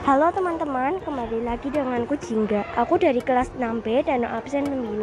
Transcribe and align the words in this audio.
Halo 0.00 0.32
teman-teman, 0.32 0.96
kembali 1.04 1.44
lagi 1.44 1.68
denganku 1.68 2.16
Jingga. 2.16 2.64
Aku 2.80 2.96
dari 2.96 3.20
kelas 3.20 3.52
6B 3.60 4.08
dan 4.08 4.24
absen 4.24 4.64
9. 4.64 4.96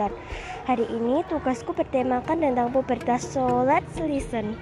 Hari 0.66 0.86
ini 0.90 1.22
tugasku 1.30 1.70
bertemakan 1.70 2.42
tentang 2.42 2.74
pubertas, 2.74 3.22
so 3.22 3.62
let's 3.62 3.94
listen. 4.02 4.58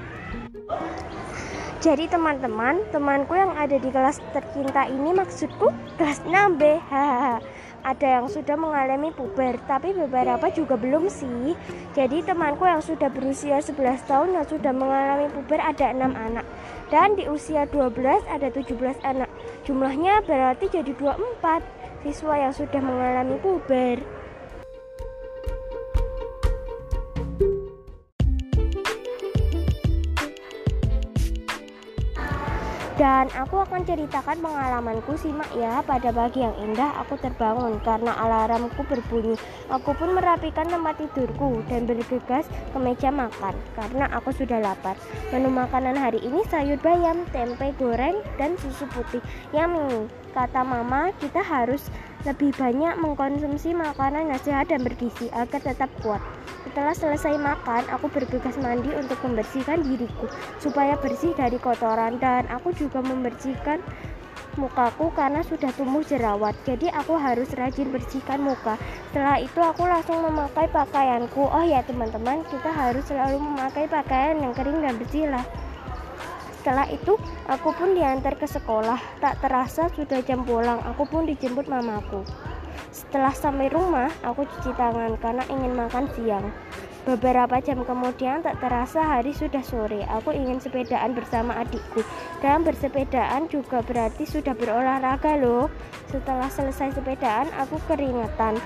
Jadi 1.79 2.11
teman-teman, 2.11 2.83
temanku 2.91 3.31
yang 3.31 3.55
ada 3.55 3.79
di 3.79 3.87
kelas 3.87 4.19
tercinta 4.35 4.83
ini 4.91 5.15
maksudku 5.15 5.71
kelas 5.95 6.19
6B. 6.27 6.83
Hahaha. 6.83 7.39
Ada 7.85 8.19
yang 8.19 8.27
sudah 8.27 8.57
mengalami 8.57 9.13
puber, 9.13 9.55
tapi 9.69 9.93
beberapa 9.95 10.49
juga 10.51 10.75
belum 10.75 11.07
sih. 11.07 11.53
Jadi 11.93 12.25
temanku 12.25 12.65
yang 12.65 12.81
sudah 12.83 13.07
berusia 13.07 13.61
11 13.61 14.03
tahun 14.09 14.35
yang 14.35 14.45
sudah 14.49 14.73
mengalami 14.73 15.31
puber 15.31 15.61
ada 15.61 15.93
6 15.93 16.01
anak. 16.11 16.45
Dan 16.89 17.15
di 17.15 17.29
usia 17.29 17.69
12 17.69 18.25
ada 18.25 18.49
17 18.49 18.99
anak. 19.05 19.29
Jumlahnya 19.65 20.21
berarti 20.29 20.69
jadi 20.69 20.93
24 20.93 22.05
siswa 22.05 22.33
yang 22.37 22.53
sudah 22.53 22.81
mengalami 22.85 23.41
puber. 23.41 23.97
Dan 32.95 33.27
aku 33.35 33.59
akan 33.59 33.83
ceritakan 33.83 34.39
pengalamanku 34.39 35.19
simak 35.19 35.51
ya. 35.51 35.83
Pada 35.83 36.15
pagi 36.15 36.39
yang 36.39 36.55
indah 36.63 36.95
aku 37.03 37.19
terbangun 37.19 37.75
karena 37.83 38.15
alarmku 38.15 38.87
berbunyi. 38.87 39.35
Aku 39.67 39.91
pun 39.99 40.15
merapikan 40.15 40.71
tempat 40.71 41.03
tidurku 41.03 41.59
dan 41.67 41.83
bergegas 41.83 42.47
ke 42.47 42.77
meja 42.79 43.11
makan 43.11 43.51
Karena 43.75 44.07
aku 44.15 44.31
sudah 44.31 44.63
lapar. 44.63 44.95
Menu 45.35 45.51
makanan 45.51 45.99
hari 45.99 46.23
ini 46.23 46.39
sayur 46.47 46.79
bayam, 46.79 47.27
tempe 47.35 47.75
goreng, 47.75 48.23
dan 48.39 48.55
susu 48.63 48.87
putih. 48.87 49.19
Yummy 49.51 50.07
Kata 50.31 50.67
mama 50.67 51.15
kita 51.19 51.39
harus 51.39 51.87
lebih 52.27 52.51
banyak 52.59 52.99
mengkonsumsi 52.99 53.71
makanan 53.71 54.31
yang 54.31 54.41
sehat 54.43 54.67
dan 54.67 54.83
bergizi 54.83 55.31
agar 55.31 55.63
tetap 55.63 55.87
kuat 56.03 56.19
setelah 56.65 56.97
selesai 56.97 57.37
makan, 57.37 57.85
aku 57.93 58.09
bergegas 58.09 58.57
mandi 58.57 58.89
untuk 58.97 59.21
membersihkan 59.21 59.85
diriku 59.85 60.25
supaya 60.57 60.97
bersih 60.97 61.37
dari 61.37 61.61
kotoran 61.61 62.17
dan 62.17 62.49
aku 62.49 62.73
juga 62.73 63.05
membersihkan 63.05 63.85
mukaku 64.57 65.11
karena 65.13 65.45
sudah 65.45 65.69
tumbuh 65.77 66.01
jerawat. 66.01 66.57
Jadi 66.65 66.89
aku 66.89 67.15
harus 67.21 67.53
rajin 67.53 67.93
bersihkan 67.93 68.41
muka. 68.41 68.81
Setelah 69.11 69.37
itu 69.39 69.59
aku 69.61 69.85
langsung 69.85 70.25
memakai 70.25 70.65
pakaianku. 70.71 71.43
Oh 71.45 71.63
ya 71.63 71.85
teman-teman, 71.85 72.41
kita 72.49 72.71
harus 72.73 73.05
selalu 73.05 73.37
memakai 73.39 73.85
pakaian 73.85 74.41
yang 74.41 74.55
kering 74.55 74.81
dan 74.81 74.95
bersih 74.97 75.29
lah. 75.29 75.45
Setelah 76.65 76.89
itu, 76.89 77.13
aku 77.45 77.69
pun 77.77 77.93
diantar 77.93 78.41
ke 78.41 78.49
sekolah. 78.49 78.97
Tak 79.21 79.37
terasa 79.37 79.85
sudah 79.93 80.17
jam 80.25 80.41
pulang, 80.41 80.81
aku 80.81 81.05
pun 81.05 81.29
dijemput 81.29 81.69
mamaku. 81.69 82.25
Setelah 82.95 83.35
sampai 83.35 83.67
rumah, 83.67 84.07
aku 84.23 84.47
cuci 84.47 84.71
tangan 84.79 85.19
karena 85.19 85.43
ingin 85.51 85.75
makan 85.75 86.07
siang. 86.15 86.47
Beberapa 87.03 87.59
jam 87.59 87.83
kemudian 87.83 88.39
tak 88.39 88.63
terasa 88.63 89.03
hari 89.03 89.35
sudah 89.35 89.59
sore. 89.67 90.07
Aku 90.07 90.31
ingin 90.31 90.63
sepedaan 90.63 91.11
bersama 91.11 91.59
adikku. 91.59 92.07
Dan 92.39 92.63
bersepedaan 92.63 93.51
juga 93.51 93.83
berarti 93.83 94.23
sudah 94.23 94.55
berolahraga 94.55 95.35
loh. 95.35 95.67
Setelah 96.07 96.47
selesai 96.47 96.95
sepedaan, 96.95 97.51
aku 97.59 97.83
keringetan. 97.83 98.57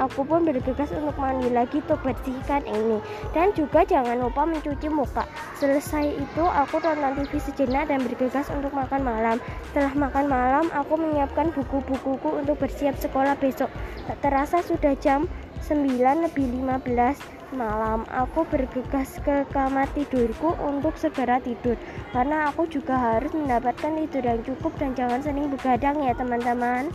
Aku 0.00 0.24
pun 0.24 0.48
bergegas 0.48 0.88
untuk 0.96 1.12
mandi 1.20 1.52
lagi 1.52 1.84
untuk 1.84 2.00
bersihkan 2.00 2.64
ini. 2.64 3.04
Dan 3.36 3.52
juga 3.52 3.84
jangan 3.84 4.16
lupa 4.16 4.48
mencuci 4.48 4.88
muka. 4.88 5.28
Selesai 5.60 6.16
itu 6.16 6.44
aku 6.48 6.80
tonton 6.80 7.20
TV 7.20 7.36
sejenak 7.36 7.92
dan 7.92 8.00
bergegas 8.00 8.48
untuk 8.48 8.72
makan 8.72 9.04
malam. 9.04 9.36
Setelah 9.68 9.92
makan 9.92 10.24
malam 10.24 10.64
aku 10.72 10.96
menyiapkan 10.96 11.52
buku-bukuku 11.52 12.40
untuk 12.40 12.56
bersiap 12.56 12.96
sekolah 12.96 13.36
besok. 13.36 13.68
Tak 14.08 14.24
terasa 14.24 14.64
sudah 14.64 14.96
jam 14.96 15.28
9 15.68 16.24
lebih 16.24 16.48
15 16.48 17.20
malam. 17.52 18.08
Aku 18.08 18.48
bergegas 18.48 19.20
ke 19.20 19.44
kamar 19.52 19.84
tidurku 19.92 20.56
untuk 20.64 20.96
segera 20.96 21.42
tidur. 21.44 21.76
Karena 22.16 22.48
aku 22.48 22.64
juga 22.72 22.96
harus 22.96 23.36
mendapatkan 23.36 23.92
tidur 24.00 24.24
yang 24.24 24.40
cukup 24.48 24.72
dan 24.80 24.96
jangan 24.96 25.20
sering 25.20 25.52
begadang 25.52 26.00
ya 26.00 26.16
teman-teman 26.16 26.88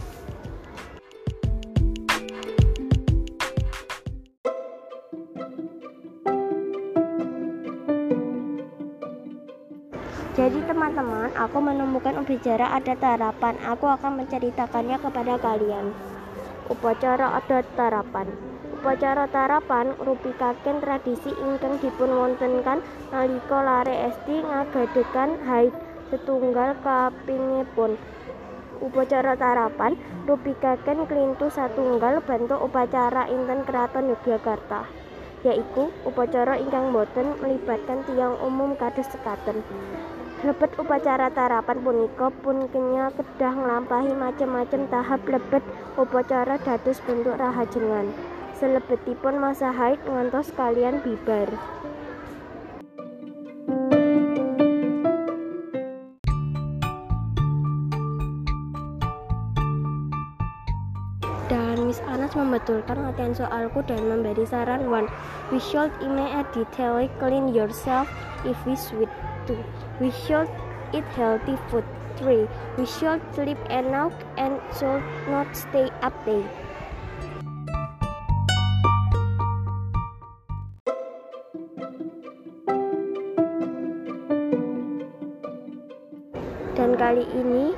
Jadi 10.36 10.68
teman-teman, 10.68 11.32
aku 11.32 11.64
menemukan 11.64 12.20
upacara 12.20 12.68
adat 12.76 13.00
tarapan. 13.00 13.56
Aku 13.72 13.88
akan 13.88 14.20
menceritakannya 14.20 15.00
kepada 15.00 15.40
kalian. 15.40 15.96
Upacara 16.68 17.40
adat 17.40 17.64
tarapan. 17.80 18.28
Upacara 18.76 19.32
tarapan 19.32 19.96
rupikaken 19.96 20.84
tradisi 20.84 21.32
ingkang 21.40 21.80
dipun 21.80 22.12
wontenkan 22.12 22.84
nalika 23.16 23.64
lare 23.64 24.12
esti 24.12 24.44
ngagadekan 24.44 25.40
haid 25.48 25.72
setunggal 26.12 26.76
kapingipun. 26.84 27.96
Upacara 28.84 29.40
tarapan 29.40 29.96
rupikaken 30.28 31.08
klintu 31.08 31.48
satunggal 31.48 32.20
bentuk 32.20 32.60
upacara 32.60 33.24
inten 33.32 33.64
keraton 33.64 34.12
Yogyakarta 34.12 34.84
yaiku 35.46 35.94
upacara 36.10 36.58
ingkang 36.58 36.90
boten 36.90 37.38
melibatkan 37.38 38.02
tiang 38.10 38.34
umum 38.42 38.74
kados 38.74 39.06
sekaten. 39.14 39.62
Lebet 40.44 40.76
upacara 40.76 41.32
tarapan 41.32 41.80
punika 41.80 42.28
pun 42.44 42.68
kenya 42.68 43.08
kedah 43.16 43.56
nglampahi 43.56 44.12
macem-macem 44.12 44.84
tahap 44.92 45.24
lebet 45.32 45.64
upacara 45.96 46.60
dados 46.60 47.00
bentuk 47.08 47.40
rahajengan. 47.40 48.12
Selebetipun 48.60 49.40
masa 49.40 49.72
haid 49.72 50.00
ngantos 50.04 50.52
kalian 50.60 51.00
bibar. 51.08 51.48
Dan 61.48 61.88
Miss 61.88 62.04
Anas 62.12 62.36
membetulkan 62.36 63.08
latihan 63.08 63.32
soalku 63.32 63.80
dan 63.88 64.04
memberi 64.04 64.44
saran 64.44 64.92
one. 64.92 65.08
We 65.48 65.64
should 65.64 65.96
immediately 66.04 67.08
clean 67.24 67.56
yourself 67.56 68.12
if 68.44 68.60
we 68.68 68.76
sweat. 68.76 69.12
2. 69.48 69.58
We 70.02 70.10
should 70.12 70.50
eat 70.94 71.06
healthy 71.14 71.58
food. 71.70 71.86
3. 72.18 72.48
We 72.78 72.86
should 72.88 73.20
sleep 73.36 73.60
enough 73.70 74.16
and 74.38 74.60
should 74.80 75.04
not 75.28 75.52
stay 75.52 75.92
up 76.00 76.16
late. 76.24 76.48
Dan 86.76 87.00
kali 87.00 87.24
ini 87.36 87.76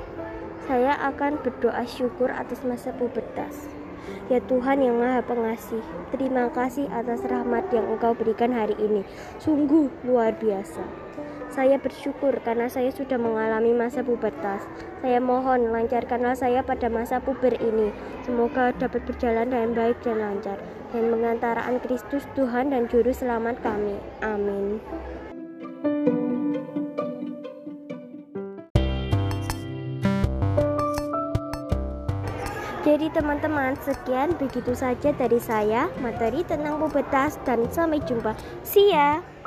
saya 0.66 0.94
akan 1.10 1.40
berdoa 1.42 1.86
syukur 1.86 2.30
atas 2.30 2.62
masa 2.66 2.94
pubertas. 2.94 3.70
Ya 4.28 4.40
Tuhan 4.44 4.84
yang 4.84 5.00
Maha 5.00 5.24
Pengasih, 5.24 5.80
terima 6.12 6.52
kasih 6.52 6.84
atas 6.92 7.24
rahmat 7.24 7.72
yang 7.72 7.88
Engkau 7.88 8.12
berikan 8.12 8.52
hari 8.52 8.76
ini. 8.76 9.00
Sungguh 9.40 9.88
luar 10.04 10.36
biasa. 10.36 10.84
Saya 11.58 11.74
bersyukur 11.74 12.38
karena 12.46 12.70
saya 12.70 12.94
sudah 12.94 13.18
mengalami 13.18 13.74
masa 13.74 14.06
pubertas. 14.06 14.62
Saya 15.02 15.18
mohon 15.18 15.74
lancarkanlah 15.74 16.38
saya 16.38 16.62
pada 16.62 16.86
masa 16.86 17.18
puber 17.18 17.50
ini. 17.58 17.90
Semoga 18.22 18.70
dapat 18.78 19.02
berjalan 19.10 19.50
dengan 19.50 19.74
baik 19.74 19.98
dan 20.06 20.22
lancar. 20.22 20.54
Dan 20.94 21.10
mengantaraan 21.10 21.82
Kristus 21.82 22.30
Tuhan 22.38 22.70
dan 22.70 22.86
Juru 22.86 23.10
Selamat 23.10 23.58
kami. 23.58 23.98
Amin. 24.22 24.78
Jadi 32.86 33.10
teman-teman, 33.10 33.74
sekian 33.82 34.30
begitu 34.38 34.78
saja 34.78 35.10
dari 35.10 35.42
saya 35.42 35.90
materi 35.98 36.46
tentang 36.46 36.78
pubertas 36.78 37.34
dan 37.42 37.66
sampai 37.66 37.98
jumpa. 38.06 38.38
See 38.62 38.94
ya. 38.94 39.37